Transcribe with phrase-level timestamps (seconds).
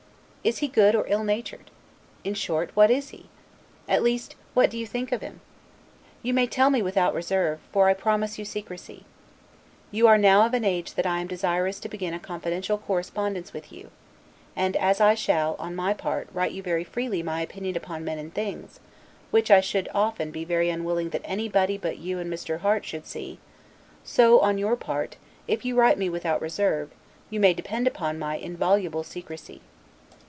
[0.43, 1.69] Is he good or ill natured?
[2.23, 3.29] In short, What is he?
[3.87, 5.39] at least, what do you think him?
[6.23, 9.05] You may tell me without reserve, for I promise you secrecy.
[9.91, 13.53] You are now of an age that I am desirous to begin a confidential correspondence
[13.53, 13.91] with you;
[14.55, 18.17] and as I shall, on my part, write you very freely my opinion upon men
[18.17, 18.79] and things,
[19.29, 22.61] which I should often be very unwilling that anybody but you and Mr.
[22.61, 23.37] Harte should see,
[24.03, 26.89] so, on your part, if you write me without reserve,
[27.29, 29.61] you may depend upon my inviolable secrecy.